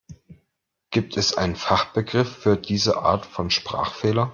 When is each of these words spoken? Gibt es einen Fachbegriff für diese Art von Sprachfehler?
Gibt 0.89 1.15
es 1.15 1.35
einen 1.37 1.55
Fachbegriff 1.55 2.35
für 2.37 2.57
diese 2.57 2.97
Art 3.03 3.23
von 3.23 3.51
Sprachfehler? 3.51 4.29